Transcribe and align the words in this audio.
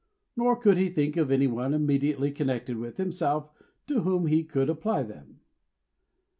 Nor 0.35 0.55
could 0.55 0.79
he 0.79 0.89
think 0.89 1.15
of 1.15 1.29
any 1.29 1.45
one 1.45 1.75
immediately 1.75 2.31
connected 2.31 2.75
with 2.77 2.97
himself, 2.97 3.51
to 3.85 4.01
whom 4.01 4.25
he 4.25 4.43
could 4.43 4.67
apply 4.67 5.03
them. 5.03 5.41